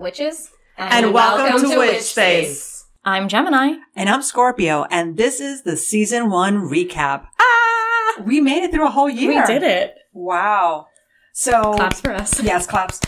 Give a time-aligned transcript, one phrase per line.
[0.00, 0.50] Witches?
[0.78, 2.86] And, welcome, to, Witch Space.
[3.04, 3.74] I'm Gemini.
[3.94, 7.26] And I'm Scorpio, and this is the season one recap.
[7.38, 8.22] Ah!
[8.24, 9.28] We made it through a whole year.
[9.28, 9.94] We did it.
[10.14, 10.86] Wow.
[11.32, 12.42] So Claps for us.
[12.42, 13.00] Yes, claps.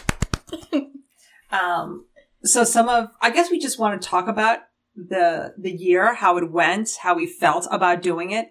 [1.51, 2.05] um,
[2.45, 4.59] so some of, I guess we just want to talk about
[4.95, 8.51] the, the year, how it went, how we felt about doing it.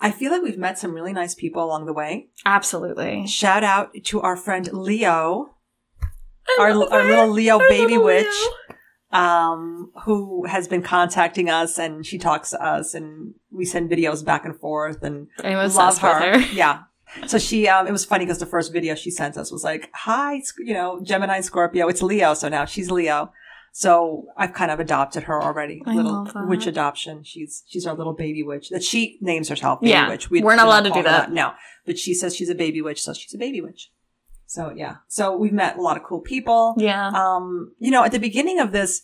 [0.00, 2.28] I feel like we've met some really nice people along the way.
[2.44, 3.26] Absolutely.
[3.26, 5.54] Shout out to our friend Leo,
[6.58, 9.20] our, our little Leo I baby witch, Leo.
[9.20, 14.24] um, who has been contacting us and she talks to us and we send videos
[14.24, 16.38] back and forth and I'm love her.
[16.38, 16.52] her.
[16.52, 16.82] Yeah.
[17.26, 19.88] So she, um, it was funny because the first video she sent us was like,
[19.94, 21.88] hi, you know, Gemini Scorpio.
[21.88, 22.34] It's Leo.
[22.34, 23.32] So now she's Leo.
[23.72, 25.82] So I've kind of adopted her already.
[25.86, 26.46] I little that.
[26.48, 27.22] witch adoption.
[27.24, 30.08] She's, she's our little baby witch that she names herself baby Yeah.
[30.08, 30.30] witch.
[30.30, 31.32] We're not we don't allowed to do her that.
[31.32, 31.52] No,
[31.86, 33.00] but she says she's a baby witch.
[33.02, 33.90] So she's a baby witch.
[34.48, 34.96] So yeah.
[35.08, 37.08] So we've met a lot of cool people Yeah.
[37.14, 39.02] um, you know, at the beginning of this,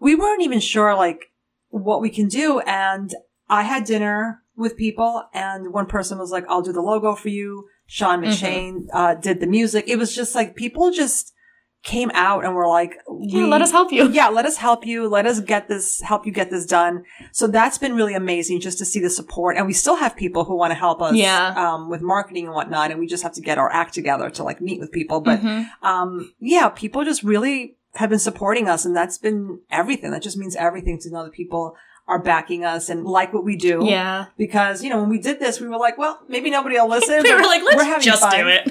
[0.00, 1.30] we weren't even sure like
[1.68, 2.60] what we can do.
[2.60, 3.14] And
[3.48, 7.28] I had dinner with people and one person was like, I'll do the logo for
[7.28, 7.68] you.
[7.86, 8.30] Sean Mm-hmm.
[8.30, 9.84] McShane, uh, did the music.
[9.86, 11.32] It was just like people just
[11.82, 14.08] came out and were like, yeah, let us help you.
[14.12, 15.08] yeah, let us help you.
[15.08, 17.04] Let us get this, help you get this done.
[17.32, 19.56] So that's been really amazing just to see the support.
[19.56, 21.54] And we still have people who want to help us, Yeah.
[21.56, 22.90] um, with marketing and whatnot.
[22.90, 25.20] And we just have to get our act together to like meet with people.
[25.20, 25.66] But, Mhm.
[25.82, 28.84] um, yeah, people just really have been supporting us.
[28.84, 30.10] And that's been everything.
[30.10, 31.76] That just means everything to know that people
[32.08, 33.80] are backing us and like what we do.
[33.84, 34.26] Yeah.
[34.36, 37.20] Because, you know, when we did this, we were like, well, maybe nobody will listen.
[37.22, 38.38] We were like, we're let's just fun.
[38.38, 38.68] do it.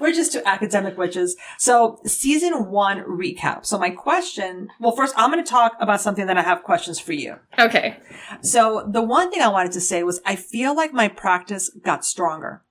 [0.00, 1.36] We're just two academic witches.
[1.58, 3.66] So season one recap.
[3.66, 6.98] So my question, well, first I'm going to talk about something that I have questions
[6.98, 7.36] for you.
[7.58, 7.98] Okay.
[8.42, 12.04] So the one thing I wanted to say was I feel like my practice got
[12.04, 12.62] stronger.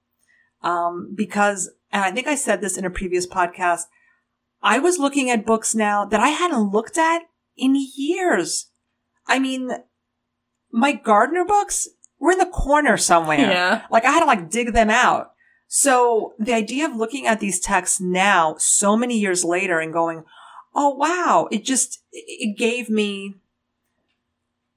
[0.61, 3.83] Um, because, and I think I said this in a previous podcast,
[4.61, 7.21] I was looking at books now that I hadn't looked at
[7.55, 8.71] in years.
[9.27, 9.71] I mean,
[10.71, 11.87] my Gardner books
[12.19, 13.39] were in the corner somewhere.
[13.39, 13.85] Yeah.
[13.91, 15.31] Like I had to like dig them out.
[15.67, 20.23] So the idea of looking at these texts now, so many years later and going,
[20.73, 23.35] Oh wow, it just, it gave me,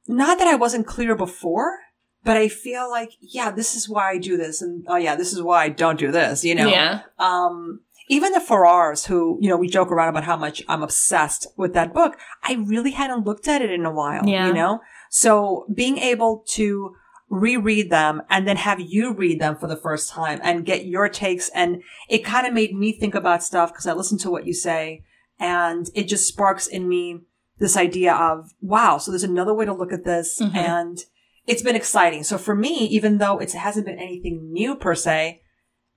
[0.06, 1.78] not that I wasn't clear before,
[2.24, 4.62] but I feel like, yeah, this is why I do this.
[4.62, 6.68] And oh yeah, this is why I don't do this, you know?
[6.68, 7.02] Yeah.
[7.18, 11.46] Um, even the Farrars who, you know, we joke around about how much I'm obsessed
[11.56, 12.16] with that book.
[12.42, 14.46] I really hadn't looked at it in a while, Yeah.
[14.46, 14.80] you know?
[15.10, 16.94] So being able to
[17.30, 21.08] reread them and then have you read them for the first time and get your
[21.08, 21.48] takes.
[21.50, 24.54] And it kind of made me think about stuff because I listened to what you
[24.54, 25.04] say
[25.38, 27.20] and it just sparks in me
[27.58, 30.40] this idea of, wow, so there's another way to look at this.
[30.40, 30.54] Mhm.
[30.54, 30.98] And
[31.46, 32.22] it's been exciting.
[32.24, 35.42] So for me, even though it hasn't been anything new per se,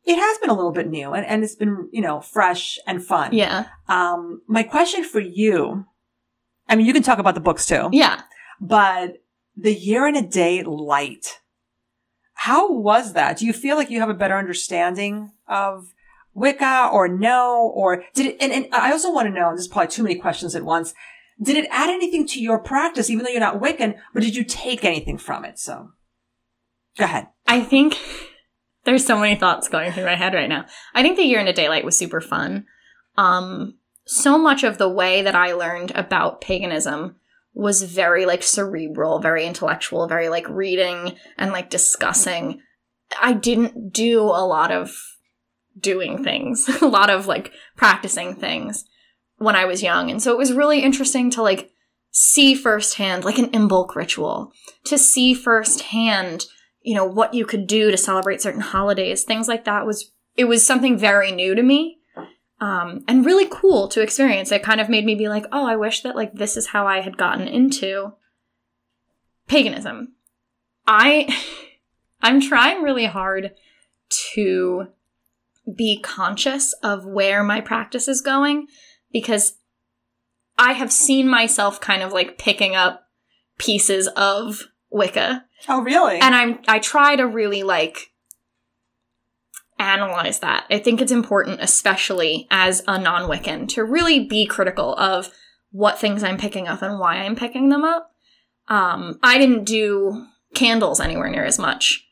[0.03, 3.05] it has been a little bit new and, and it's been, you know, fresh and
[3.05, 3.33] fun.
[3.33, 3.65] Yeah.
[3.87, 5.85] Um, my question for you,
[6.67, 8.21] I mean, you can talk about the books too, Yeah.
[8.59, 9.20] but
[9.55, 11.39] the year and a day light,
[12.33, 13.37] how was that?
[13.37, 15.93] Do you feel like you have a better understanding of
[16.33, 17.71] Wicca or no?
[17.75, 20.55] Or did it, and, and I also want to know, there's probably too many questions
[20.55, 20.93] at once.
[21.41, 24.43] Did it add anything to your practice, even though you're not Wiccan, but did you
[24.43, 25.59] take anything from it?
[25.59, 25.91] So
[26.97, 27.27] go ahead.
[27.47, 27.97] I think
[28.85, 30.65] there's so many thoughts going through my head right now.
[30.93, 32.65] I think the year in a daylight was super fun.
[33.17, 33.75] Um,
[34.05, 37.15] so much of the way that I learned about paganism
[37.53, 42.61] was very like cerebral, very intellectual, very like reading and like discussing.
[43.21, 44.95] I didn't do a lot of
[45.77, 48.85] doing things, a lot of like practicing things
[49.37, 50.09] when I was young.
[50.09, 51.71] And so it was really interesting to like
[52.11, 54.51] see firsthand, like an Imbolc ritual,
[54.85, 56.45] to see firsthand
[56.81, 60.45] you know what you could do to celebrate certain holidays things like that was it
[60.45, 61.99] was something very new to me
[62.61, 64.51] um, and really cool to experience.
[64.51, 66.87] It kind of made me be like oh i wish that like this is how
[66.87, 68.13] i had gotten into
[69.47, 70.13] paganism.
[70.87, 71.35] I
[72.21, 73.51] i'm trying really hard
[74.33, 74.87] to
[75.75, 78.67] be conscious of where my practice is going
[79.11, 79.55] because
[80.57, 83.07] i have seen myself kind of like picking up
[83.57, 85.45] pieces of wicca.
[85.69, 86.19] Oh, really?
[86.19, 88.11] and i'm i try to really like
[89.81, 90.65] analyze that.
[90.69, 95.29] I think it's important especially as a non-wiccan to really be critical of
[95.71, 98.11] what things i'm picking up and why i'm picking them up.
[98.67, 102.07] Um i didn't do candles anywhere near as much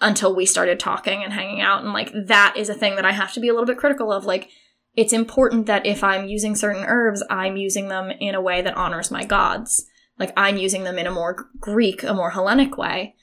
[0.00, 3.12] until we started talking and hanging out and like that is a thing that i
[3.12, 4.24] have to be a little bit critical of.
[4.24, 4.50] Like
[4.94, 8.76] it's important that if i'm using certain herbs i'm using them in a way that
[8.76, 9.86] honors my gods.
[10.18, 13.14] Like i'm using them in a more greek a more hellenic way.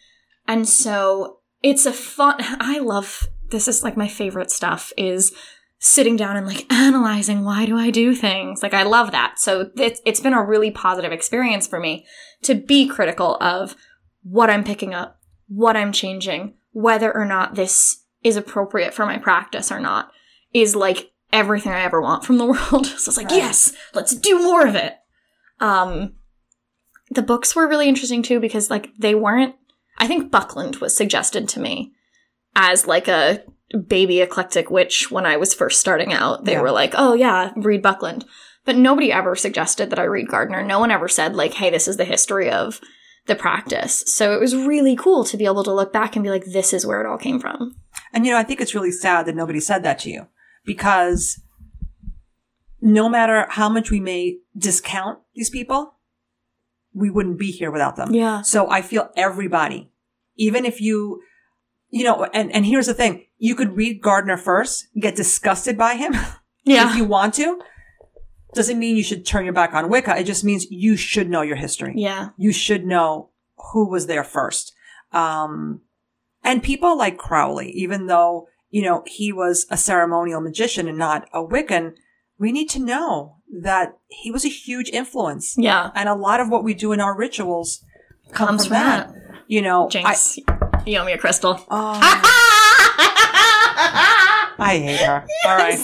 [0.48, 5.34] And so it's a fun i love this is like my favorite stuff is
[5.80, 8.62] sitting down and like analyzing why do I do things.
[8.62, 9.40] Like I love that.
[9.40, 12.06] So it's it's been a really positive experience for me
[12.44, 13.76] to be critical of
[14.24, 19.18] what I'm picking up, what I'm changing, whether or not this is appropriate for my
[19.18, 20.12] practice or not
[20.54, 22.86] is like everything I ever want from the world.
[22.88, 23.38] so it's like, Right.
[23.38, 24.94] yes, let's do more of it.
[25.60, 26.16] Um
[27.12, 29.56] the books were really interesting too because like they weren't
[29.98, 31.94] I think Buckland was suggested to me
[32.56, 33.44] as like a
[33.88, 36.46] baby eclectic witch when I was first starting out.
[36.46, 36.62] They Yeah.
[36.62, 38.26] were like, "Oh yeah, read Buckland."
[38.64, 40.64] But nobody ever suggested that I read Gardner.
[40.64, 42.80] No one ever said like, "Hey, this is the history of
[43.28, 46.30] the practice." So it was really cool to be able to look back and be
[46.30, 47.76] like, "This is where it all came from."
[48.14, 50.28] And you know, I think it's really sad that nobody said that to you
[50.66, 51.42] because
[52.82, 55.96] no matter how much we may discount these people,
[56.94, 58.14] we wouldn't be here without them.
[58.14, 58.42] Yeah.
[58.42, 59.92] So I feel everybody,
[60.38, 61.22] even if you,
[61.96, 65.96] you know, and, and here's the thing, you could read Gardner first, get disgusted by
[65.96, 66.14] him
[66.66, 66.90] Yeah.
[66.90, 67.62] if you want to.
[68.54, 70.18] Doesn't mean you should turn your back on Wicca.
[70.20, 72.30] It just means you should know your history yeah.
[72.38, 73.30] you should know
[73.72, 74.74] who was there first.
[75.14, 75.82] Um,
[76.44, 81.30] and people like Crowley, even though, you know, he was a ceremonial magician and not
[81.32, 81.94] a Wiccan,
[82.38, 85.56] we need to know that he was a huge influence.
[85.58, 85.92] Yeah.
[85.96, 87.86] And a lot of what we do in our rituals
[88.34, 89.14] come Comes from, from that.
[89.48, 90.40] You know, I, Jinx,
[90.86, 91.60] you owe me a crystal.
[91.70, 92.00] oh,
[94.58, 95.26] I hate her.
[95.46, 95.80] All right.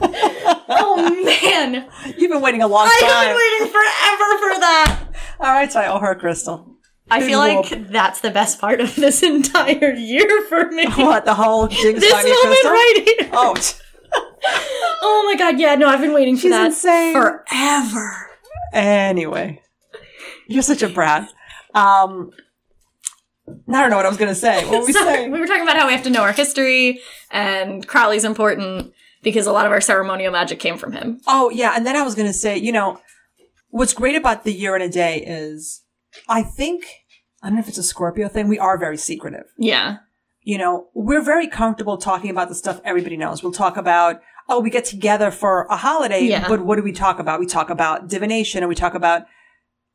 [0.68, 1.86] oh man,
[2.16, 2.96] You've been waiting a long time.
[3.02, 5.00] I've been waiting forever for that.
[5.40, 6.76] All right, so I owe her a crystal.
[7.10, 10.86] I Big feel like that's the best part of this entire year for me.
[10.96, 12.70] What, the whole Jinx this moment crystal?
[12.70, 13.30] right here.
[13.32, 13.54] Oh,
[15.02, 17.12] Oh my god, yeah, no, I've been waiting for She's that insane.
[17.14, 18.30] forever.
[18.72, 19.60] Anyway,
[20.46, 21.28] you're such a brat.
[21.74, 22.30] Um,
[23.68, 24.64] I don't know what I was going to say.
[24.68, 25.30] What were we So, saying?
[25.30, 27.00] we were talking about how we have to know our history,
[27.30, 28.92] and Crowley's important
[29.22, 31.20] because a lot of our ceremonial magic came from him.
[31.26, 31.74] Oh, yeah.
[31.76, 33.00] And then I was going to say, you know,
[33.68, 35.82] what's great about the year and a day is
[36.28, 36.84] I think,
[37.42, 39.44] I don't know if it's a Scorpio thing, we are very secretive.
[39.58, 39.98] Yeah.
[40.42, 43.42] You know, we're very comfortable talking about the stuff everybody knows.
[43.42, 46.48] We'll talk about, oh, we get together for a holiday, Yeah.
[46.48, 47.38] but what do we talk about?
[47.40, 49.26] We talk about divination and we talk about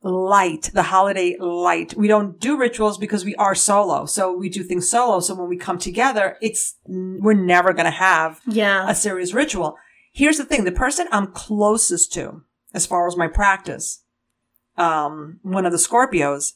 [0.06, 1.94] light, the holiday light.
[1.96, 4.06] We don't do rituals because we are solo.
[4.06, 5.20] So we do things solo.
[5.20, 8.88] So when we come together, it's, we're never going to have Yeah.
[8.88, 9.76] a serious ritual.
[10.12, 10.64] Here's the thing.
[10.64, 12.42] The person I'm closest to,
[12.72, 14.02] as far as my practice,
[14.76, 16.52] um, one of the Scorpios,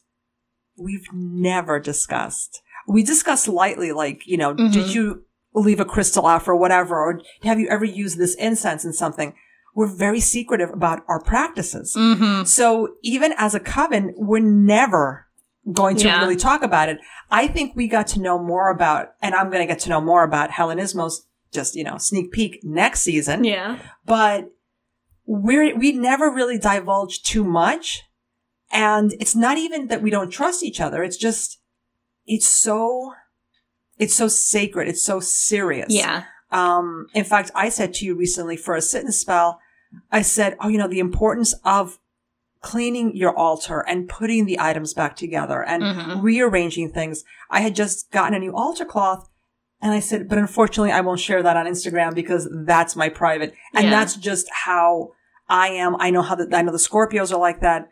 [0.77, 2.63] we've never discussed.
[2.87, 4.73] We discuss lightly, like, you know, Mhm.
[4.73, 5.25] did you
[5.55, 6.97] leave a crystal out for whatever?
[6.97, 9.35] Or have you ever used this incense in something?
[9.75, 11.95] We're very secretive about our practices.
[11.97, 12.45] Mm-hmm.
[12.45, 15.27] So even as a coven, we're never
[15.73, 16.21] going to Yeah.
[16.21, 16.99] really talk about it.
[17.31, 20.01] I think we got to know more about, and I'm going to get to know
[20.01, 21.21] more about Hellenismos,
[21.53, 23.45] just, you know, sneak peek next season.
[23.45, 23.79] Yeah.
[24.05, 24.49] But
[25.27, 28.03] we're, we never really divulge too much.
[28.73, 31.03] And it's not even that we don't trust each other.
[31.03, 31.61] It's just,
[32.27, 33.13] it's so,
[33.99, 34.89] it's so sacred.
[34.89, 35.93] It's so serious.
[35.93, 36.25] Yeah.
[36.51, 39.61] Um, in fact, I said to you recently for a sit and spell,
[40.11, 41.99] I said, oh, you know, the importance of
[42.63, 46.23] cleaning your altar and putting the items back together and Mhm.
[46.23, 47.25] rearranging things.
[47.51, 49.29] I had just gotten a new altar cloth
[49.81, 53.55] and I said, but unfortunately, I won't share that on Instagram because that's my private.
[53.75, 53.91] And Yeah.
[53.91, 55.13] that's just how
[55.49, 55.97] I am.
[55.99, 57.89] I know how the, I know the Scorpios are like that.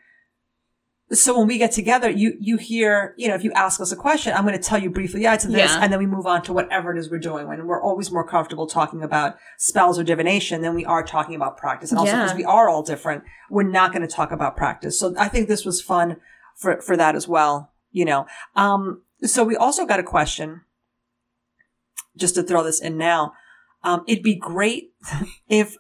[1.11, 3.97] So when we get together, you, you hear, you know, if you ask us a
[3.97, 5.57] question, I'm going to tell you briefly, yeah, it's this.
[5.73, 5.79] Yeah.
[5.81, 7.49] And then we move on to whatever it is we're doing.
[7.51, 11.57] And we're always more comfortable talking about spells or divination than we are talking about
[11.57, 11.91] practice.
[11.91, 12.25] And also Yeah.
[12.25, 15.01] because we are all different, we're not going to talk about practice.
[15.01, 16.19] So I think this was fun
[16.57, 18.27] for, for that as well, you know.
[18.55, 20.61] Um, so we also got a question,
[22.19, 23.33] just to throw this in now.
[23.83, 24.93] Um, it'd be great
[25.49, 25.77] if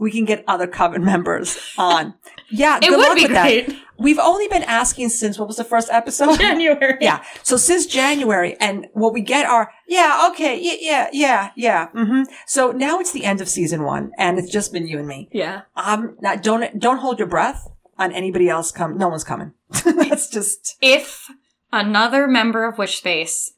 [0.00, 2.14] we can get other coven members on.
[2.48, 3.76] Yeah, It good would luck be with that.
[3.98, 6.36] We've only been asking since what was the first episode?
[6.40, 6.96] January.
[7.00, 7.22] Yeah.
[7.42, 11.88] So since January, and what we get are, yeah, okay, yeah, yeah, yeah, yeah.
[11.92, 15.06] hmm So now it's the end of season one, and it's just been you and
[15.06, 15.28] me.
[15.32, 15.62] Yeah.
[15.76, 18.72] Um, now don't don't hold your breath on anybody else.
[18.72, 19.52] Come, no one's coming.
[19.84, 21.30] That's just If
[21.70, 23.52] another member of Witch Space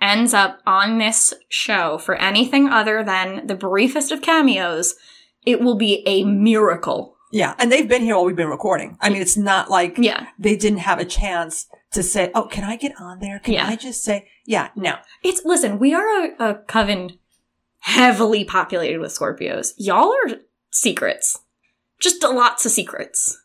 [0.00, 4.94] ends up on this show for anything other than the briefest of cameos,
[5.50, 7.16] it will be a miracle.
[7.32, 7.54] yeah.
[7.58, 8.96] And they've been here while we've been recording.
[9.00, 10.26] I mean, it's not like Yeah.
[10.38, 13.38] they didn't have a chance to say, "Oh, can I get on there?
[13.38, 13.66] Can Yeah.
[13.68, 17.18] I just say, yeah, no." It's listen, we are a, a coven
[17.80, 19.72] heavily populated with Scorpios.
[19.76, 20.36] Y'all are
[20.70, 21.38] secrets.
[22.00, 23.40] Just lots of secrets.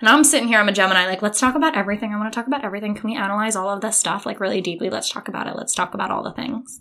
[0.00, 2.14] And I'm sitting here, I'm a Gemini, like, let's talk about everything.
[2.14, 2.94] I want to talk about everything.
[2.94, 4.88] Can we analyze all of this stuff like really deeply?
[4.88, 5.56] Let's talk about it.
[5.56, 6.80] Let's talk about all the things.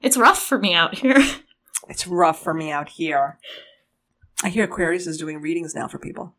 [0.00, 1.18] It's rough for me out here.
[1.90, 3.38] It's rough for me out here.
[4.42, 6.34] I hear Aquarius is doing readings now for people.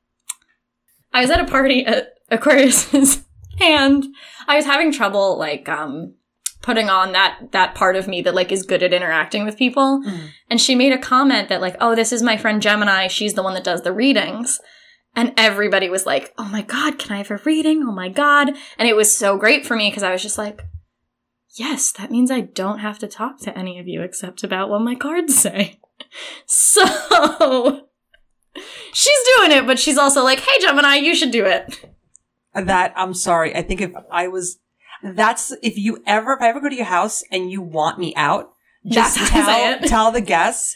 [1.14, 3.24] I was at a party at Aquarius's
[3.62, 4.06] and
[4.48, 6.16] I was having trouble like um
[6.62, 10.02] putting on that that part of me that like is good at interacting with people.
[10.06, 10.30] Mm.
[10.50, 13.08] And she made a comment that like, "Oh, this is my friend Gemini.
[13.08, 14.60] She's the one that does the readings."
[15.14, 17.84] And everybody was like, "Oh my god, can I have a reading?
[17.84, 20.62] Oh my god." And it was so great for me because I was just like,
[21.56, 24.82] "Yes, that means I don't have to talk to any of you except about what
[24.82, 25.80] my cards say."
[26.48, 26.84] So
[28.94, 31.86] she's doing it, but she's also like, "Hey Gemini, you should do it."
[32.54, 33.56] That I'm sorry.
[33.56, 34.60] I think if I was,
[35.04, 38.14] that's if you ever, if I ever go to your house and you want me
[38.16, 38.52] out,
[38.86, 39.88] just Just tell say it.
[39.88, 40.76] tell the guests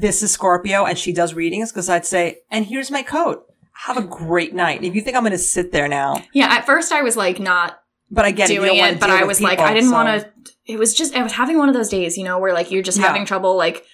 [0.00, 3.44] this is Scorpio and she does readings because I'd say, and here's my coat.
[3.86, 4.84] Have a great night.
[4.84, 7.38] If you think I'm going to sit there now, Yeah, at first I was like
[7.40, 8.54] not but I get it.
[8.56, 10.52] Doing wanna it, but I was like, I didn't so- want to.
[10.66, 12.82] It was just I was having one of those days, you know, where like you're
[12.82, 13.06] just Yeah.
[13.06, 13.84] having trouble like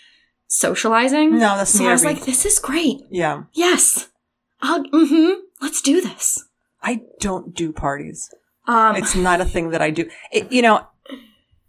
[0.49, 1.33] socializing.
[1.39, 3.01] No, that's so I was like, this is great.
[3.11, 4.09] Yeah, Yes,
[4.61, 4.83] I'll.
[4.85, 5.41] Mm-hmm.
[5.61, 6.45] Let's do this.
[6.83, 8.29] I don't do parties.
[8.67, 10.09] Um, It's not a thing that I do.
[10.33, 10.87] It, you know,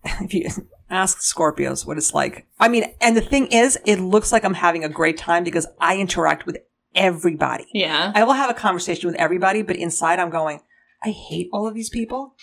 [0.04, 0.48] if you
[0.90, 4.54] ask Scorpios what it's like, I mean, and the thing is, it looks like I'm
[4.56, 6.58] having a great time because I interact with
[6.96, 7.66] everybody.
[7.74, 8.12] yeah.
[8.16, 10.60] I will have a conversation with everybody, but inside I'm going,
[11.04, 12.36] I hate all of these people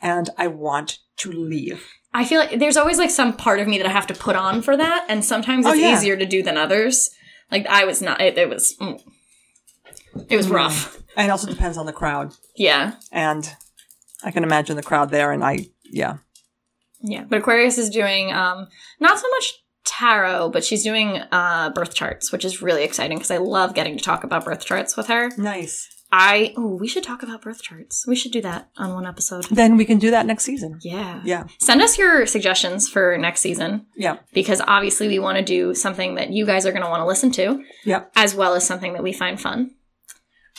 [0.00, 1.86] and I want to leave.
[2.14, 4.34] I feel like there's always like some part of me that I have to put
[4.34, 5.94] on for that, and sometimes Oh, it's yeah.
[5.94, 7.10] easier to do than others.
[7.50, 8.20] Like I was not.
[8.20, 8.74] It, it was.
[8.80, 9.00] mm.
[10.28, 10.52] It was Mm.
[10.54, 11.02] rough.
[11.16, 12.34] And it also depends on the crowd.
[12.56, 12.94] Yeah.
[13.12, 13.48] And
[14.24, 16.18] I can imagine the crowd there and I, yeah.
[17.00, 17.24] Yeah.
[17.28, 18.68] But Aquarius is doing um
[19.00, 19.52] not so much
[19.84, 23.96] tarot, but she's doing uh birth charts, which is really exciting because I love getting
[23.96, 25.30] to talk about birth charts with her.
[25.36, 25.88] Nice.
[26.10, 28.06] I oh, we should talk about birth charts.
[28.06, 29.44] We should do that on one episode.
[29.50, 30.78] Then we can do that next season.
[30.82, 31.20] Yeah.
[31.24, 31.44] Yeah.
[31.58, 34.16] Send us your suggestions for next season Yeah.
[34.32, 37.06] because obviously we want to do something that you guys are going to want to
[37.06, 38.04] listen to Yeah.
[38.16, 39.72] as well as something that we find fun.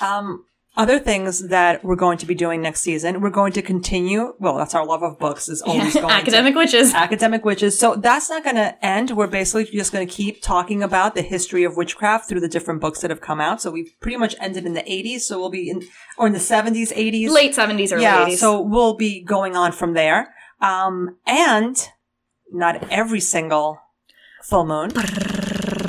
[0.01, 0.45] Um,
[0.77, 4.33] other things that we're going to be doing next season, we're going to continue.
[4.39, 6.93] Well, that's our love of books is always going to- Academic witches.
[6.93, 7.77] academic witches.
[7.77, 9.11] So that's not going to end.
[9.11, 12.81] We're basically just going to keep talking about the history of witchcraft through the different
[12.81, 13.61] books that have come out.
[13.61, 15.21] So we've pretty much ended in the 80s.
[15.21, 15.81] So we'll be in,
[16.17, 17.29] or in the 70s, 80s.
[17.29, 18.27] Late 70s, early yeah.
[18.27, 18.37] 80s.
[18.37, 20.33] So we'll be going on from there.
[20.61, 21.75] Um, and
[22.51, 23.79] not every single
[24.43, 24.91] full moon,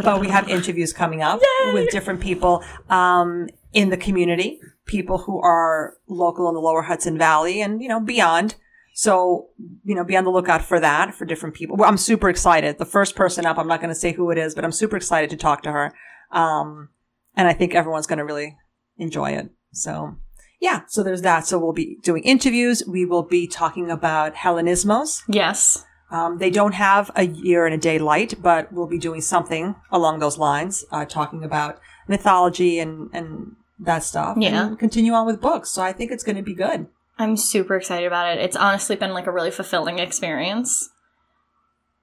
[0.03, 1.41] but we have interviews coming up
[1.73, 7.17] with different people, um, in the community, people who are local in the lower Hudson
[7.17, 8.57] Valley and, you know, beyond.
[8.95, 9.49] So,
[9.85, 11.77] you know, be on the lookout for that for different people.
[11.77, 12.79] Well, I'm super excited.
[12.79, 14.97] The first person up, I'm not going to say who it is, but I'm super
[14.97, 15.95] excited to talk to her.
[16.33, 16.89] Um,
[17.37, 18.57] and I think everyone's going to really
[18.99, 19.51] enjoy it.
[19.73, 20.17] So,
[20.61, 21.47] yeah, so there's that.
[21.47, 22.83] So we'll be doing interviews.
[22.87, 25.23] We will be talking about Hellenismos.
[25.29, 25.85] yes.
[26.11, 29.77] Um, they don't have a year and a day light, but we'll be doing something
[29.91, 34.37] along those lines, uh, talking about mythology and, and that stuff.
[34.39, 34.69] Yeah.
[34.69, 35.71] And continue on with books.
[35.71, 36.89] So I think it's going to be good.
[37.19, 38.43] I'm super excited about it.
[38.43, 40.89] It's honestly been like a really fulfilling experience.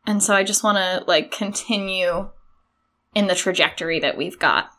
[0.06, 2.30] And so I just want to like continue
[3.14, 4.70] in the trajectory that we've got.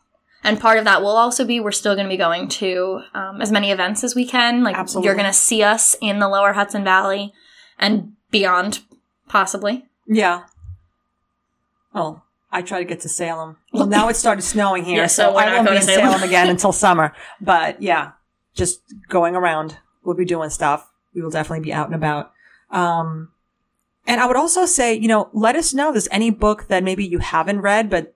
[0.43, 3.41] And part of that will also be we're still going to be going to um,
[3.41, 4.63] as many events as we can.
[4.63, 5.07] Like Absolutely.
[5.07, 7.33] you're going to see us in the lower Hudson Valley
[7.77, 8.79] and beyond,
[9.29, 9.85] possibly.
[10.05, 10.43] Yeah.
[11.93, 13.57] Well, I try to get to Salem.
[13.71, 16.11] Well, now it started snowing here, Yeah, so so, I won't be in Salem.
[16.11, 17.13] Salem again until summer.
[17.39, 18.11] But yeah,
[18.53, 19.77] just going around.
[20.03, 20.89] We'll be doing stuff.
[21.13, 22.31] We will definitely be out and about.
[22.71, 23.29] Um,
[24.07, 26.83] and I would also say, you know, let us know if there's any book that
[26.83, 28.15] maybe you haven't read, but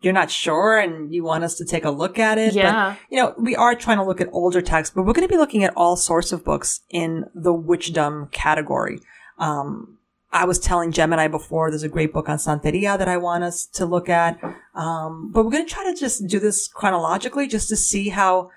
[0.00, 2.54] you're not sure and you want us to take a look at it.
[2.54, 2.94] But, Yeah.
[3.10, 5.38] you know, we are trying to look at older texts, but we're going to be
[5.38, 9.00] looking at all sorts of books in the witchdom category.
[9.38, 9.97] Um,
[10.30, 13.64] I was telling Gemini before, there's a great book on Santeria that I want us
[13.74, 14.38] to look at.
[14.74, 18.50] Um, but we're going to try to just do this chronologically just to see how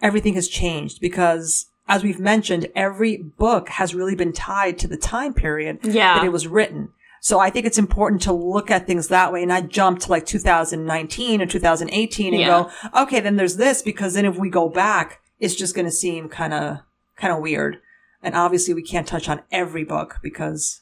[0.00, 4.96] everything has changed because as we've mentioned, every book has really been tied to the
[4.96, 6.14] time period Yeah.
[6.14, 6.88] that it was written.
[7.20, 10.10] So I think it's important to look at things that way and not jump to
[10.10, 12.46] like 2019 or 2018 and Yeah.
[12.48, 15.90] go, okay, then there's this because then if we go back, it's just going to
[15.92, 16.78] seem kind of,
[17.16, 17.78] kind of weird.
[18.22, 20.80] And obviously we can't touch on every book because,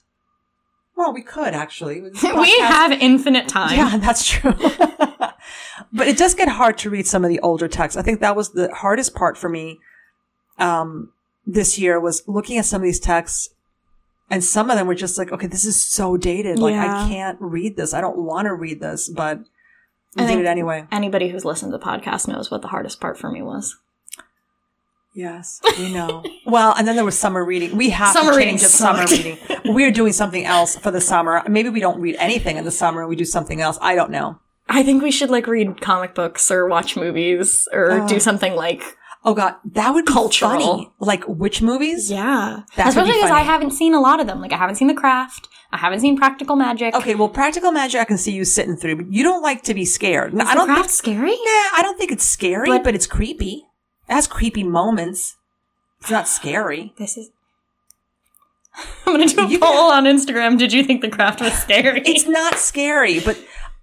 [1.00, 2.02] well, we could actually.
[2.22, 3.74] we have infinite time.
[3.74, 4.52] yeah, that's true.
[5.92, 7.96] but it does get hard to read some of the older texts.
[7.96, 9.80] I think that was the hardest part for me
[10.58, 11.10] um,
[11.46, 13.48] this year was looking at some of these texts,
[14.28, 16.58] and some of them were just like, okay, this is so dated.
[16.58, 17.04] Like Yeah.
[17.04, 17.94] I can't read this.
[17.94, 19.38] I don't want to read this, but
[20.16, 20.86] we I did it anyway.
[20.92, 23.78] Anybody who's listened to the podcast knows what the hardest part for me was.
[25.14, 26.22] Yes, we know.
[26.46, 27.76] well, and then there was summer reading.
[27.76, 29.38] We have Summer to reading change up summer reading.
[29.74, 31.42] We're doing something else for the summer.
[31.48, 33.06] Maybe we don't read anything in the summer.
[33.08, 33.78] We do something else.
[33.80, 34.38] I don't know.
[34.68, 38.08] I think we should like read comic books or watch movies or oh.
[38.08, 40.50] do something like Oh God, that would be Cultural.
[40.52, 40.92] funny.
[40.98, 42.10] Like which movies?
[42.10, 42.62] yeah.
[42.76, 44.40] That would be Especially because I haven't seen a lot of them.
[44.40, 45.48] Like I haven't seen The Craft.
[45.72, 46.94] I haven't seen Practical Magic.
[46.94, 49.74] Okay, well, practical magic I can see you sitting through, but you don't like to
[49.74, 50.34] be scared.
[50.34, 50.90] Is I The don't Craft think.
[50.90, 51.30] scary?
[51.30, 53.66] Nah, I don't think it's scary, but, But- it's creepy.
[54.10, 55.36] It has creepy moments.
[56.00, 56.92] It's not scary.
[56.98, 57.30] This is.
[59.06, 60.58] I'm gonna do a You poll on Instagram.
[60.58, 62.02] Did you think The Craft was scary?
[62.04, 63.38] It's not scary, but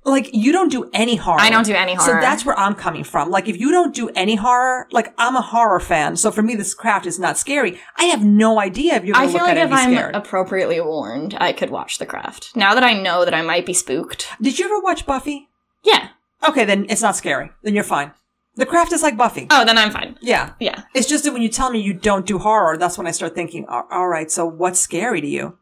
[0.05, 1.39] like you don't do any horror.
[1.41, 2.05] I don't do any horror.
[2.07, 3.29] So that's where I'm coming from.
[3.29, 6.15] Like if you don't do any horror, like I'm a horror fan.
[6.15, 7.77] So for me, this craft is not scary.
[7.97, 10.15] I have no idea if you're I feel look like if I'm scared.
[10.15, 12.55] appropriately warned, I could watch The Craft.
[12.55, 14.27] Now that I know that I might be spooked.
[14.41, 15.49] Did you ever watch Buffy?
[15.83, 16.09] Yeah.
[16.47, 17.51] Okay, then it's not scary.
[17.63, 18.11] Then you're fine.
[18.57, 19.47] The craft is like Buffy.
[19.51, 20.17] Oh, then I'm fine.
[20.19, 20.53] Yeah.
[20.59, 20.83] Yeah.
[20.95, 23.35] It's just that when you tell me you don't do horror, that's when I start
[23.35, 25.57] thinking, "All- right, so what's scary to you?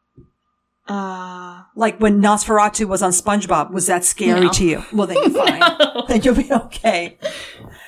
[0.87, 1.63] Uh.
[1.75, 4.49] Like when Nosferatu was on SpongeBob, was that scary No.
[4.53, 4.83] to you?
[4.93, 5.61] Well, then you're fine.
[6.07, 7.17] Then you'll be okay.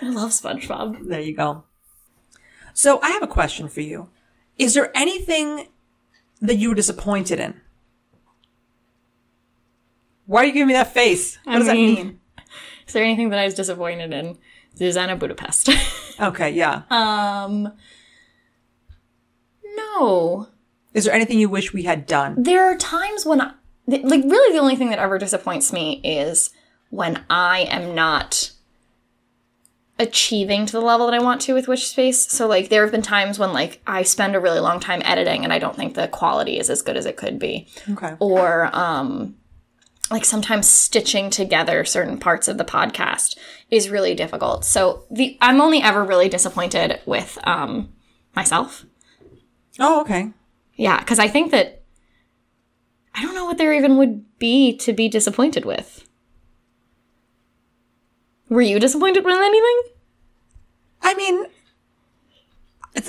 [0.01, 1.07] I love SpongeBob.
[1.07, 1.63] There you go.
[2.73, 4.09] So I have a question for you.
[4.57, 5.67] Is there anything
[6.41, 7.61] that you were disappointed in?
[10.25, 11.37] Why are you giving me that face?
[11.45, 12.19] What I does mean- that mean?
[12.87, 14.37] Is there anything that I was disappointed in?
[14.75, 15.69] Susanna Budapest.
[16.19, 16.81] Okay, yeah.
[16.89, 17.71] um.
[19.75, 20.47] No.
[20.95, 22.41] Is there anything you wish we had done?
[22.41, 23.51] There are times when, I,
[23.85, 26.49] like, really the only thing that ever disappoints me is
[26.89, 28.51] when I am not
[29.99, 32.31] achieving to the level that I want to with Witch Space.
[32.31, 35.43] So, like, there have been times when, like, I spend a really long time editing
[35.43, 37.67] and I don't think the quality is as good as it could be.
[37.91, 38.15] Okay.
[38.19, 39.35] Or, um,
[40.09, 43.37] like sometimes stitching together certain parts of the podcast
[43.69, 44.63] is really difficult.
[44.65, 47.93] So the I'm only ever really disappointed with um
[48.35, 48.85] myself.
[49.79, 50.31] Oh, okay.
[50.75, 51.83] Yeah, because I think that
[53.13, 56.07] I don't know what there even would be to be disappointed with.
[58.49, 59.81] Were you disappointed with anything?
[61.01, 61.45] I mean,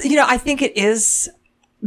[0.03, 1.31] you know, I think it is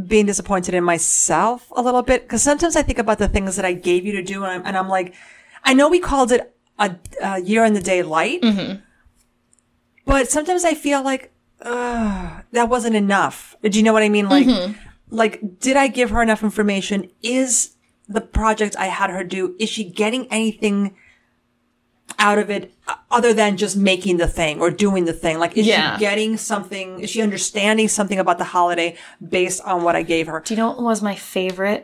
[0.08, 3.66] being disappointed in myself a little bit because sometimes I think about the things that
[3.66, 5.14] I gave you to do, and I'm, and I'm like,
[5.64, 8.40] I know we called it a, a year in the day light,
[10.06, 13.56] but sometimes I feel like uh, that wasn't enough.
[13.62, 14.28] Do you know what I mean?
[14.30, 14.48] Like,
[15.10, 17.10] like, did I give her enough information?
[17.22, 17.76] Is
[18.08, 20.96] the project I had her do is she getting anything?
[22.22, 25.40] Out of it uh, other than just making the thing or doing the thing?
[25.40, 25.96] Like, is Yeah.
[25.98, 27.00] she getting something?
[27.00, 28.96] Is she understanding something about the holiday
[29.38, 30.40] based on what I gave her?
[30.46, 31.84] Do you know what was my favorite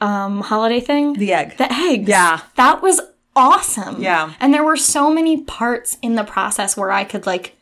[0.00, 1.14] um holiday thing?
[1.14, 1.56] The egg.
[1.58, 2.08] The egg.
[2.08, 2.40] Yeah.
[2.56, 3.00] That was
[3.34, 4.02] awesome.
[4.02, 4.34] Yeah.
[4.40, 7.56] And there were so many parts in the process where I could like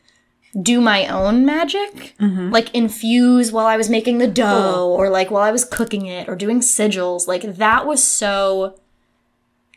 [0.60, 2.50] do my own magic, Mm-hmm.
[2.50, 6.28] like infuse while I was making the dough or like while I was cooking it
[6.28, 7.28] or doing sigils.
[7.28, 8.74] Like that was so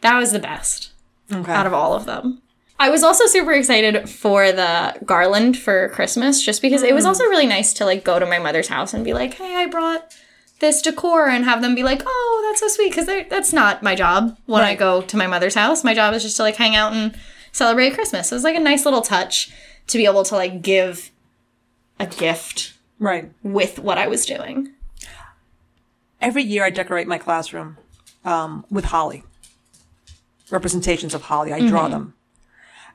[0.01, 0.89] that was the best
[1.33, 1.51] Okay.
[1.51, 2.41] out of all of them.
[2.79, 6.89] I was also super excited for the garland for Christmas just because Mm.
[6.89, 9.35] it was also really nice to like go to my mother's house and be like,
[9.35, 10.13] "Hey, I brought
[10.59, 13.95] this decor," and have them be like, "Oh, that's so sweet," because that's not my
[13.95, 15.83] job when I go to my mother's house.
[15.83, 17.15] My job is just to like hang out and
[17.51, 18.29] celebrate Christmas.
[18.29, 19.51] So it was like a nice little touch
[19.87, 21.11] to be able to like give
[21.99, 23.31] a gift right.
[23.43, 24.71] with what I was doing.
[26.19, 27.77] Every year I decorate my classroom
[28.25, 29.23] um, with holly.
[30.51, 31.53] Representations of holly.
[31.53, 32.13] I draw them.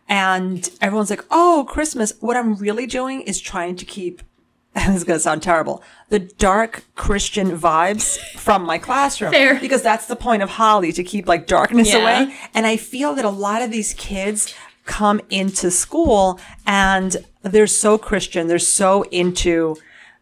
[0.08, 2.12] And everyone's like, oh, Christmas.
[2.20, 4.22] What I'm really doing is trying to keep,
[4.74, 9.32] this is going to sound terrible, the dark Christian vibes from my classroom.
[9.32, 9.60] Fair.
[9.60, 11.98] Because that's the point of holly, to keep like darkness Yeah.
[11.98, 12.34] away.
[12.54, 14.54] And I feel that a lot of these kids
[14.86, 18.46] come into school and they're so Christian.
[18.46, 19.76] They're so into,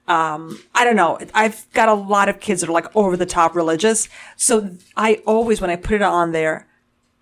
[0.09, 1.19] um, I don't know.
[1.33, 4.09] I've got a lot of kids that are like over the top religious.
[4.37, 6.67] So I always, when I put it on there,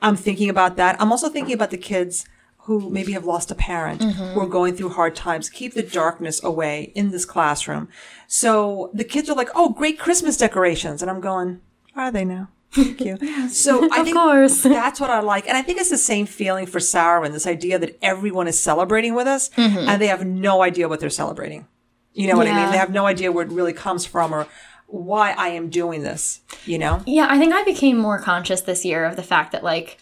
[0.04, 1.00] I'm thinking about that.
[1.00, 2.26] I'm also thinking about the kids
[2.58, 4.50] who maybe have lost a parent, who are mm-hmm.
[4.50, 5.50] going through hard times.
[5.50, 7.88] Keep the darkness away in this classroom.
[8.26, 11.60] So the kids are like, "Oh, great Christmas decorations," and I'm going,
[11.96, 13.18] "Are they now?" Thank you.
[13.48, 14.62] So I think course.
[14.62, 17.32] that's what I like, and I think it's the same feeling for Samhain.
[17.32, 19.88] This idea that everyone is celebrating with us, mm-hmm.
[19.88, 21.66] and they have no idea what they're celebrating.
[22.14, 22.70] You know what I mean?
[22.70, 24.46] They have no idea where it really comes from or
[24.86, 26.40] why I am doing this.
[26.66, 27.02] You know?
[27.06, 29.98] Yeah, I think I became more conscious this year of the fact that like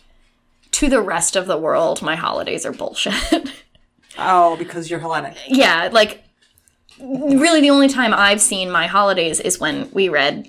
[0.72, 3.14] to the rest of the world, my holidays are bullshit.
[4.18, 5.38] Oh, because you're Hellenic.
[5.48, 6.22] yeah, like
[7.00, 10.48] really the only time I've seen my holidays is when we read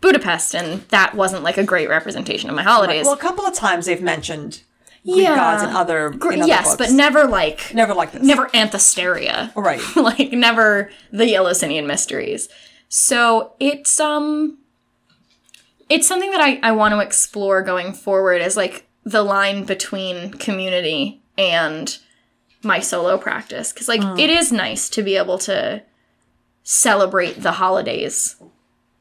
[0.00, 3.04] Budapest and that wasn't like a great representation of my holidays.
[3.04, 4.62] Well, a couple of times they've mentioned
[5.04, 5.36] Greek Yeah.
[5.36, 6.76] gods in other, Gr- other yes, books.
[6.78, 8.22] but never like never like this.
[8.22, 9.54] never Anthesteria.
[9.54, 9.80] Right.
[9.96, 12.48] like never the Eleusinian mysteries.
[12.88, 14.58] So it's um
[15.88, 20.32] it's something that I, I want to explore going forward as like the line between
[20.32, 21.96] community and
[22.62, 23.72] my solo practice.
[23.72, 24.18] Cause like Mm.
[24.18, 25.82] it is nice to be able to
[26.64, 28.36] celebrate the holidays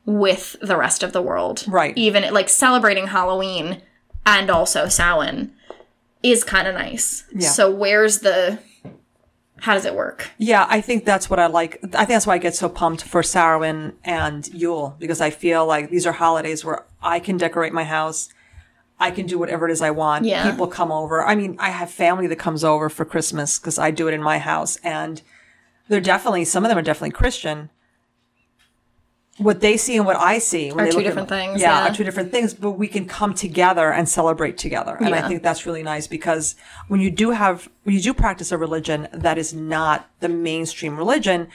[0.06, 1.64] with the rest of the world.
[1.68, 1.98] Right.
[1.98, 3.82] Even like celebrating Halloween
[4.26, 5.52] and also Samhain
[6.22, 7.24] is kind of nice.
[7.34, 7.50] Yeah.
[7.50, 8.60] So where's the
[9.58, 10.30] how does it work?
[10.38, 11.80] Yeah, I think that's what I like.
[11.94, 15.66] I think that's why I get so pumped for Samhain and Yule because I feel
[15.66, 18.30] like these are holidays where I can decorate my house.
[19.00, 20.26] I can do whatever it is I want.
[20.26, 20.50] Yeah.
[20.50, 21.24] People come over.
[21.24, 24.24] I mean, I have family that comes over for Christmas because I do it in
[24.24, 25.22] my house and
[25.88, 27.70] they're definitely, some of them are definitely Christian.
[29.38, 31.84] What they see and what I see when Are two look at- different things, Yeah,
[31.84, 31.92] yeah.
[31.92, 34.96] are two different things, but we can come together and celebrate together.
[35.00, 36.56] And I think that's really nice because
[36.88, 40.96] when you do have, when you do practice a religion that is not the mainstream
[40.98, 41.50] religion,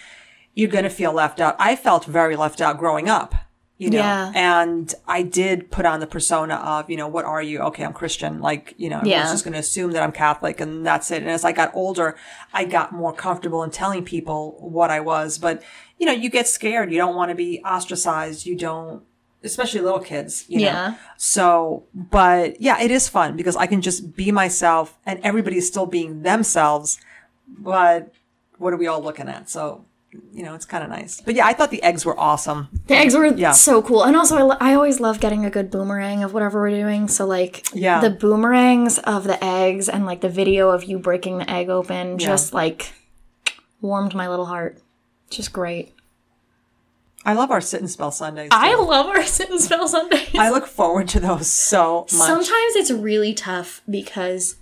[0.54, 1.56] you're going to feel left out.
[1.58, 3.34] I felt very left out growing up,
[3.80, 4.30] you know, Yeah.
[4.34, 7.60] and I did put on the persona of, you know, what are you?
[7.60, 8.42] Okay, I'm Christian.
[8.42, 9.22] Like, you know, I Yeah.
[9.22, 11.22] was just going to assume that I'm Catholic and that's it.
[11.22, 12.14] And as I got older,
[12.52, 15.38] I got more comfortable in telling people what I was.
[15.38, 15.62] But,
[15.98, 16.92] you know, you get scared.
[16.92, 18.44] You don't want to be ostracized.
[18.44, 19.02] You don't,
[19.42, 20.64] especially little kids, you know.
[20.66, 20.94] Yeah.
[21.16, 25.86] So, but yeah, it is fun because I can just be myself and everybody's still
[25.86, 27.00] being themselves.
[27.48, 28.12] But
[28.58, 29.48] what are we all looking at?
[29.48, 29.86] So,
[30.33, 31.20] you know, it's kind of nice.
[31.20, 32.68] But yeah, I thought the eggs were awesome.
[32.88, 33.53] The eggs were Yeah.
[33.53, 34.03] so cool.
[34.05, 37.07] And also, I, lo- I always love getting a good boomerang of whatever we're doing.
[37.09, 38.01] So, like, Yeah.
[38.01, 42.18] the boomerangs of the eggs and, like, the video of you breaking the egg open
[42.18, 42.92] just, like,
[43.81, 44.79] warmed my little heart.
[45.31, 45.94] Just great.
[47.25, 48.49] I love our sit and spell Sundays.
[48.51, 50.31] I love our sit and spell Sundays.
[50.35, 52.11] I look forward to those so much.
[52.11, 54.57] Sometimes it's really tough because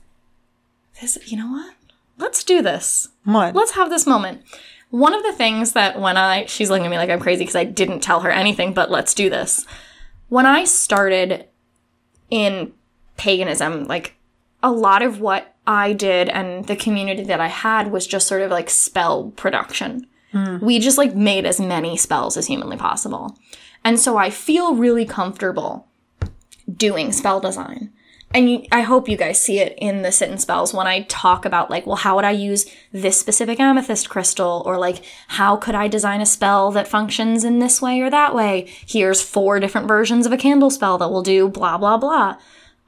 [1.01, 1.75] this, you know what?
[2.19, 3.09] Let's do this.
[3.25, 3.55] What?
[3.55, 4.43] Let's have this moment.
[4.90, 7.57] One of the things that when I, she's looking at me like I'm crazy because
[7.57, 9.66] I didn't tell her anything, but let's do this.
[10.29, 11.46] When I started
[12.31, 12.72] in
[13.16, 14.14] paganism, like
[14.62, 18.42] a lot of what I did and the community that I had was just sort
[18.42, 20.07] of like spell production.
[20.33, 20.59] Hmm.
[20.61, 23.38] We just like made as many spells as humanly possible.
[23.85, 25.87] And so I feel really comfortable
[26.74, 27.92] doing spell design.
[28.35, 31.03] And you, I hope you guys see it in the sit and spells when I
[31.05, 34.62] talk about like, well, how would I use this specific amethyst crystal?
[34.67, 38.35] Or like, how could I design a spell that functions in this way or that
[38.35, 38.69] way?
[38.87, 42.37] Here's four different versions of a candle spell that will do blah, blah, blah.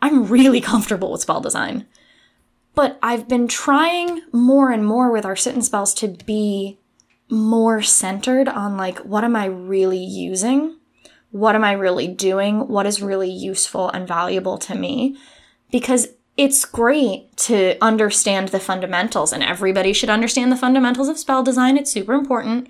[0.02, 1.86] I'm really comfortable with spell design.
[2.74, 6.78] But I've been trying more and more with our sit and spells to be
[7.30, 10.76] more centered on like, what am I really using?
[11.30, 12.68] What am I really doing?
[12.68, 15.16] What is really useful and valuable to me?
[15.70, 21.42] Because it's great to understand the fundamentals, and everybody should understand the fundamentals of spell
[21.42, 21.76] design.
[21.76, 22.68] It's super important.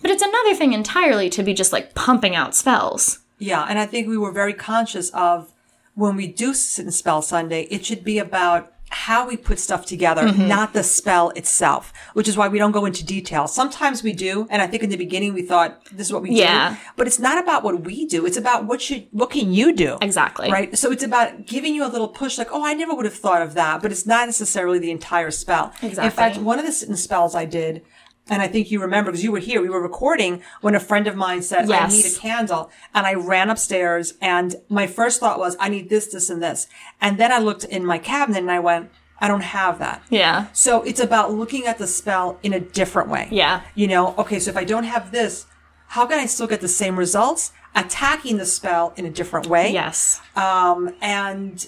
[0.00, 3.18] But it's another thing entirely to be just like pumping out spells.
[3.38, 5.52] Yeah, and I think we were very conscious of
[5.94, 9.86] when we do sit and spell Sunday, it should be about how we put stuff
[9.86, 10.48] together, Mm-hmm.
[10.48, 13.46] not the spell itself, which is why we don't go into detail.
[13.46, 16.30] Sometimes we do, and I think in the beginning we thought this is what we
[16.32, 16.70] Yeah.
[16.70, 18.26] do, but it's not about what we do.
[18.26, 20.50] It's about what should what can you do Exactly.
[20.50, 20.76] right?
[20.76, 23.42] So it's about giving you a little push, like, oh, I never would have thought
[23.42, 25.72] of that, but it's not necessarily the entire spell.
[25.82, 27.82] In fact, one of the spells I did,
[28.30, 31.06] and I think you remember because you were here, we were recording when a friend
[31.08, 32.70] of mine said, I need a candle.
[32.94, 36.68] And I ran upstairs and my first thought was, I need this, this, and this.
[37.00, 40.02] And then I looked in my cabinet and I went, I don't have that.
[40.08, 40.46] Yeah.
[40.52, 43.28] So it's about looking at the spell in a different way.
[43.30, 43.62] Yeah.
[43.74, 45.46] You know, okay, so if I don't have this,
[45.88, 47.52] how can I still get the same results?
[47.74, 50.20] Attacking the spell in a different way Yes.
[50.36, 51.66] um, and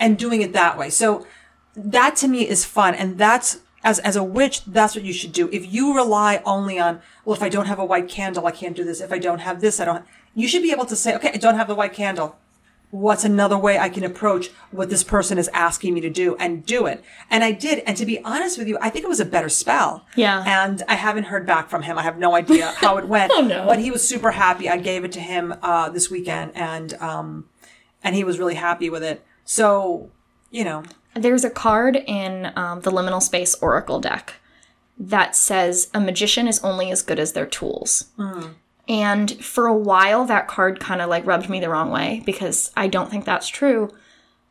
[0.00, 0.90] and doing it that way.
[0.90, 1.26] So
[1.76, 5.32] that to me is fun, and that's as as a witch, that's what you should
[5.32, 5.48] do.
[5.52, 8.74] If you rely only on, well, if I don't have a white candle, I can't
[8.74, 9.00] do this.
[9.00, 10.04] If I don't have this, I don't.
[10.34, 12.36] You should be able to say, okay, I don't have the white candle.
[12.90, 16.64] What's another way I can approach what this person is asking me to do and
[16.64, 17.04] do it?
[17.28, 17.80] And I did.
[17.80, 20.06] And to be honest with you, I think it was a better spell.
[20.14, 20.44] Yeah.
[20.46, 21.98] And I haven't heard back from him.
[21.98, 23.32] I have no idea how it went.
[23.34, 23.66] Oh, no.
[23.66, 24.68] But he was super happy.
[24.68, 27.48] I gave it to him uh, this weekend, and um,
[28.02, 29.24] and he was really happy with it.
[29.44, 30.10] So,
[30.52, 30.84] you know,
[31.14, 34.34] There's a card in um, the Liminal Space Oracle deck
[34.98, 38.06] that says a magician is only as good as their tools.
[38.86, 42.70] And for a while, that card kind of like rubbed me the wrong way because
[42.76, 43.90] I don't think that's true.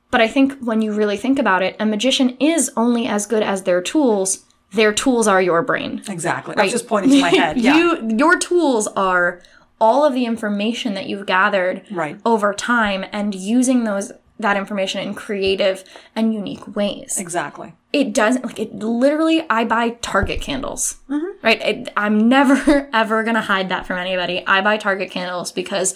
[0.10, 3.44] But I think when you really think about it, a magician is only as good
[3.44, 4.44] as their tools.
[4.72, 6.02] Their tools are your brain.
[6.10, 6.56] exactly.
[6.58, 7.58] I was just pointing to my head.
[7.60, 7.76] Yeah.
[7.78, 9.42] you your tools are
[9.80, 12.20] all of the information that you've gathered Right.
[12.26, 14.12] over time and using those
[14.44, 15.84] that information in creative
[16.16, 17.18] and unique ways.
[17.18, 17.74] Exactly.
[17.92, 21.00] It doesn't like it literally I buy Target candles.
[21.42, 21.62] Right?
[21.62, 24.46] It, I'm never ever going to hide that from anybody.
[24.46, 25.96] I buy Target candles because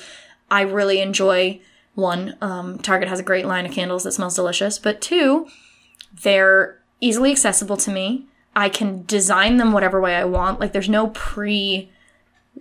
[0.49, 1.61] I really enjoy
[1.95, 5.47] one um, Target has a great line of candles that smells delicious, but two,
[6.23, 8.27] they're easily accessible to me.
[8.55, 10.59] I can design them whatever way I want.
[10.59, 11.91] Like there's no pre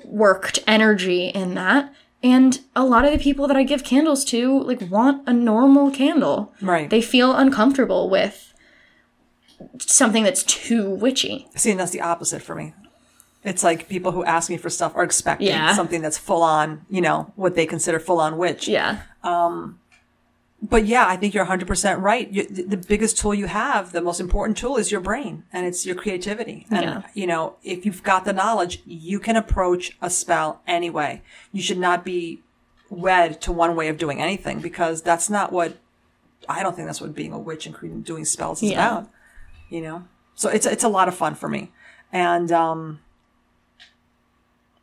[0.04, 1.92] worked energy in that.
[2.26, 5.90] And a lot of the people that I give candles to like want a normal
[5.92, 6.52] candle.
[6.60, 6.90] Right.
[6.90, 8.52] They feel uncomfortable with
[9.78, 11.46] something that's too witchy.
[11.54, 12.74] See, and that's the opposite for me.
[13.44, 15.74] It's like people who ask me for stuff are expecting Yeah.
[15.74, 18.66] something that's full on, you know, what they consider full on witch.
[18.66, 19.02] Yeah.
[19.22, 19.78] Um,
[20.68, 22.30] But yeah, I think you're 100% right.
[22.32, 25.66] You, the the biggest tool you have, the most important tool is your brain and
[25.66, 26.66] it's your creativity.
[26.70, 27.02] And, Yeah.
[27.14, 31.22] you know, if you've got the knowledge, you can approach a spell anyway.
[31.52, 32.42] You should not be
[32.88, 35.76] wed to one way of doing anything because that's not what,
[36.48, 38.86] I don't think that's what being a witch and doing spells is Yeah.
[38.98, 39.10] about,
[39.68, 40.04] you know?
[40.34, 41.70] So it's, it's a lot of fun for me.
[42.12, 43.00] And, um,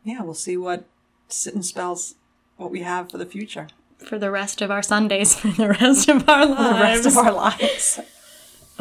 [0.04, 0.86] yeah, we'll see what
[1.28, 2.14] sit and spells,
[2.56, 3.66] what we have for the future.
[4.06, 7.02] For the rest of our Sundays, for the rest of our lives.
[7.02, 8.00] The rest of our lives.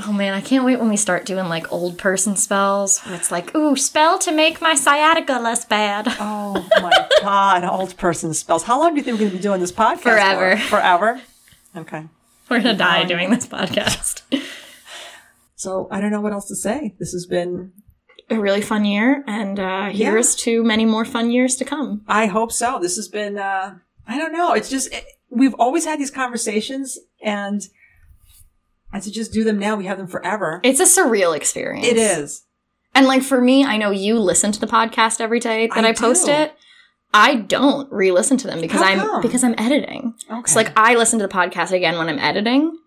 [0.06, 3.56] Oh man, I can't wait when we start doing like old person spells it's like,
[3.56, 6.08] ooh, spell to make my sciatica less bad.
[6.20, 8.64] Oh my God, old person spells.
[8.64, 9.98] How long do you think we're going to be doing this podcast?
[9.98, 10.10] for?
[10.10, 10.58] Forever.
[10.58, 11.22] Forever?
[11.76, 12.06] Okay.
[12.50, 14.22] We're gonna die doing this podcast.
[15.56, 16.94] So I don't know what else to say.
[17.00, 17.72] This has been,
[18.30, 22.04] A really fun year, and uh, here's to many more fun years to come.
[22.06, 22.80] I hope so.
[22.82, 23.76] This has been, uh,
[24.08, 24.54] I don't know.
[24.54, 27.62] It's just, it, we've always had these conversations and,
[28.92, 30.60] and to just do them now, we have them forever.
[30.63, 31.88] It's a surreal experience.
[31.88, 32.44] it is.
[32.96, 35.89] And like for me, I know you listen to the podcast every day that I
[35.89, 36.32] I, post do.
[36.32, 36.54] it.
[37.13, 39.22] I don't re-listen to them because How I'm come?
[39.22, 40.13] because I'm editing.
[40.32, 40.52] Okay.
[40.52, 42.78] So like I listen to the podcast again when I'm editing.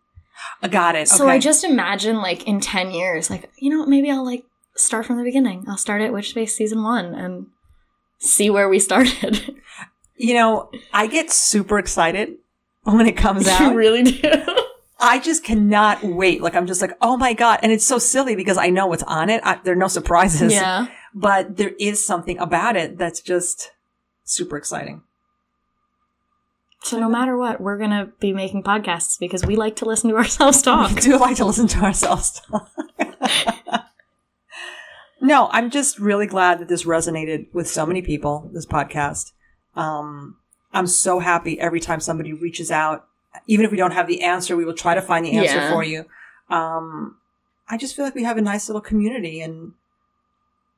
[0.62, 1.08] I got it.
[1.08, 1.34] So okay.
[1.34, 4.44] I just imagine like in 10 years, like, you know, maybe I'll like
[4.76, 5.64] start from the beginning.
[5.68, 7.46] I'll start at Witch Space season one and
[8.18, 9.56] see where we started.
[10.16, 12.36] you know, I get super excited
[12.84, 13.60] when it comes out.
[13.60, 14.30] you really do.
[14.98, 16.40] I just cannot wait.
[16.40, 17.60] Like I'm just like, oh my god!
[17.62, 19.42] And it's so silly because I know what's on it.
[19.44, 20.52] I, there are no surprises.
[20.52, 20.86] yeah.
[21.18, 23.72] But there is something about it that's just
[24.24, 25.02] super exciting.
[26.82, 30.10] So no matter what, we're going to be making podcasts because we like to listen
[30.10, 30.94] to ourselves talk.
[30.94, 32.42] We do like to listen to ourselves.
[32.42, 32.70] talk.
[35.22, 38.50] no, I'm just really glad that this resonated with so many people.
[38.52, 39.32] This podcast.
[39.76, 40.36] Um,
[40.72, 43.06] I'm so happy every time somebody reaches out.
[43.46, 45.70] Even if we don't have the answer, we will try to find the answer Yeah.
[45.72, 46.04] for you.
[46.48, 47.16] Um,
[47.68, 49.72] I just feel like we have a nice little community and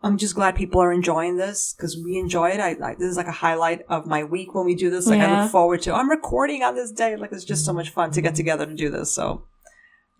[0.02, 2.60] I'm just glad people are enjoying this because we enjoy it.
[2.60, 5.08] I, I this is like a highlight of my week when we do this.
[5.08, 5.94] Like I look forward to.
[5.94, 7.16] I'm recording on this day.
[7.16, 9.10] Like it's just so much fun to get together to do this.
[9.12, 9.42] So,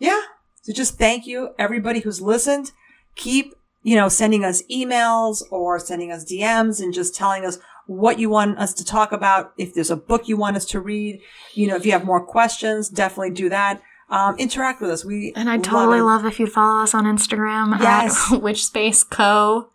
[0.00, 0.20] yeah.
[0.62, 2.72] So just thank you everybody who's listened.
[3.14, 7.58] Keep you know sending us emails or sending us DMs and just telling us
[7.88, 9.52] what you want us to talk about.
[9.58, 11.20] If there's a book you want us to read,
[11.54, 13.82] you know, if you have more questions, definitely do that.
[14.10, 15.04] Um, interact with us.
[15.04, 16.02] We And I totally it.
[16.02, 18.28] love if you'd follow us on Instagram Yes.
[18.32, 19.70] at Witch Space Co.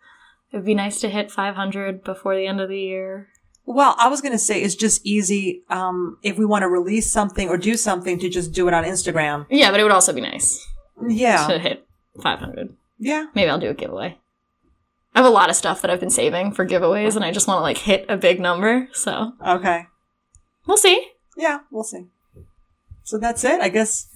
[0.50, 3.28] It would be nice to hit 500 before the end of the year.
[3.66, 7.10] Well, I was going to say it's just easy um, if we want to release
[7.10, 9.46] something or do something to just do it on Instagram.
[9.50, 10.64] Yeah, but it would also be nice
[11.08, 11.86] Yeah, to hit
[12.22, 12.76] 500.
[12.98, 13.26] yeah.
[13.34, 14.18] Maybe I'll do a giveaway.
[15.14, 17.46] I have a lot of stuff that I've been saving for giveaways, and I just
[17.46, 18.88] want to like hit a big number.
[18.92, 19.86] So Okay.
[20.66, 21.08] we'll see.
[21.36, 22.06] Yeah, we'll see.
[23.04, 23.60] So that's it.
[23.60, 24.08] I guess.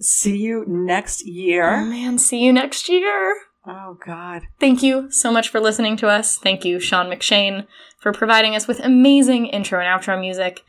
[0.00, 1.78] See you next year.
[1.80, 3.34] Oh man, see you next year.
[3.66, 4.42] Oh God.
[4.60, 6.38] Thank you so much for listening to us.
[6.38, 7.66] Thank you, Sean McShane,
[8.00, 10.62] for providing us with amazing intro and outro music.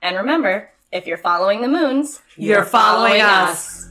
[0.00, 3.89] And remember, if you're following the moons, You're following us.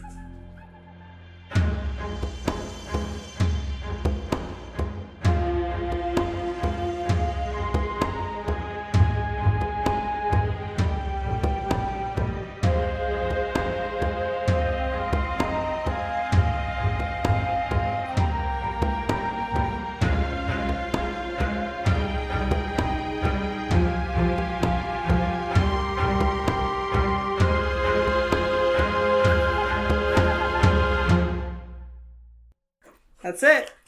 [33.29, 33.78] That's it.